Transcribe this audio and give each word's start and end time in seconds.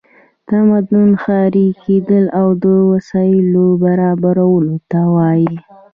تمدن 0.47 1.09
ښاري 1.23 1.67
کیدل 1.83 2.25
او 2.39 2.47
د 2.63 2.65
وسایلو 2.91 3.65
برابرولو 3.83 4.75
ته 4.91 5.01
وایي. 5.15 5.55